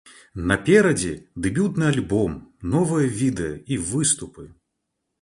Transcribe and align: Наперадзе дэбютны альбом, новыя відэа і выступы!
Наперадзе 0.51 1.11
дэбютны 1.43 1.85
альбом, 1.91 2.31
новыя 2.75 3.15
відэа 3.23 3.55
і 3.73 3.81
выступы! 3.95 4.53